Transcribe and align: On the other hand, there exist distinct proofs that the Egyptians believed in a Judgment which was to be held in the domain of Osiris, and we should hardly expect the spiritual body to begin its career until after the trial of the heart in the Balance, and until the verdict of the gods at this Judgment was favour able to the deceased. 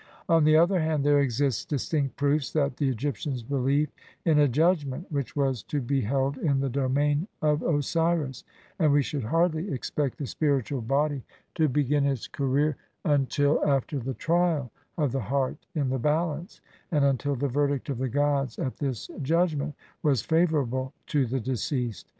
On 0.27 0.45
the 0.45 0.55
other 0.57 0.79
hand, 0.79 1.03
there 1.03 1.19
exist 1.19 1.69
distinct 1.69 2.15
proofs 2.15 2.51
that 2.53 2.77
the 2.77 2.89
Egyptians 2.89 3.43
believed 3.43 3.91
in 4.25 4.39
a 4.39 4.47
Judgment 4.47 5.05
which 5.11 5.35
was 5.35 5.61
to 5.65 5.79
be 5.79 6.01
held 6.01 6.39
in 6.39 6.59
the 6.59 6.71
domain 6.71 7.27
of 7.39 7.61
Osiris, 7.61 8.43
and 8.79 8.91
we 8.91 9.03
should 9.03 9.25
hardly 9.25 9.71
expect 9.71 10.17
the 10.17 10.25
spiritual 10.25 10.81
body 10.81 11.23
to 11.53 11.69
begin 11.69 12.07
its 12.07 12.27
career 12.27 12.77
until 13.05 13.63
after 13.63 13.99
the 13.99 14.15
trial 14.15 14.71
of 14.97 15.11
the 15.11 15.19
heart 15.21 15.67
in 15.75 15.89
the 15.91 15.99
Balance, 15.99 16.61
and 16.89 17.05
until 17.05 17.35
the 17.35 17.47
verdict 17.47 17.87
of 17.87 17.99
the 17.99 18.09
gods 18.09 18.57
at 18.57 18.77
this 18.77 19.07
Judgment 19.21 19.75
was 20.01 20.23
favour 20.23 20.63
able 20.63 20.93
to 21.05 21.27
the 21.27 21.39
deceased. 21.39 22.09